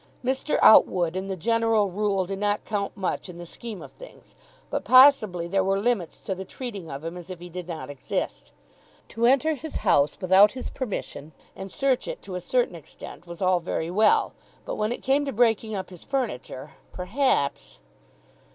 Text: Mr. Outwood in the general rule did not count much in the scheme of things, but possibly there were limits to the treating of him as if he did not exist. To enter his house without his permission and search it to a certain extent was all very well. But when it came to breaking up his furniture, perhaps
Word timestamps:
Mr. 0.25 0.57
Outwood 0.63 1.15
in 1.15 1.27
the 1.27 1.35
general 1.37 1.91
rule 1.91 2.25
did 2.25 2.39
not 2.39 2.65
count 2.65 2.97
much 2.97 3.29
in 3.29 3.37
the 3.37 3.45
scheme 3.45 3.83
of 3.83 3.91
things, 3.91 4.33
but 4.71 4.83
possibly 4.83 5.45
there 5.45 5.63
were 5.63 5.77
limits 5.79 6.19
to 6.21 6.33
the 6.33 6.43
treating 6.43 6.89
of 6.89 7.05
him 7.05 7.15
as 7.17 7.29
if 7.29 7.37
he 7.39 7.49
did 7.49 7.67
not 7.67 7.87
exist. 7.87 8.51
To 9.09 9.27
enter 9.27 9.53
his 9.53 9.75
house 9.85 10.19
without 10.19 10.53
his 10.53 10.71
permission 10.71 11.33
and 11.55 11.71
search 11.71 12.07
it 12.07 12.23
to 12.23 12.33
a 12.33 12.41
certain 12.41 12.73
extent 12.73 13.27
was 13.27 13.43
all 13.43 13.59
very 13.59 13.91
well. 13.91 14.33
But 14.65 14.73
when 14.73 14.91
it 14.91 15.03
came 15.03 15.23
to 15.25 15.31
breaking 15.31 15.75
up 15.75 15.91
his 15.91 16.03
furniture, 16.03 16.71
perhaps 16.91 17.79